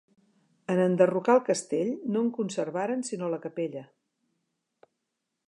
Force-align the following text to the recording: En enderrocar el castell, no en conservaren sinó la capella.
En 0.75 0.79
enderrocar 0.85 1.35
el 1.39 1.43
castell, 1.49 1.91
no 2.15 2.23
en 2.29 2.33
conservaren 2.39 3.05
sinó 3.11 3.31
la 3.35 3.41
capella. 3.45 3.87